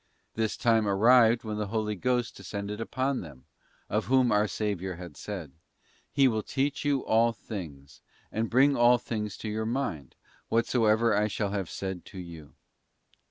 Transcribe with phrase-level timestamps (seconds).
[0.33, 3.45] Book This time arrived when the Holy Ghost descended upon them,
[3.87, 5.51] of whom our Saviour had said:'
[6.11, 8.01] He will teach you all things,
[8.31, 10.15] and bring all things to your mind,
[10.49, 12.55] whatsoever I shall have said to you.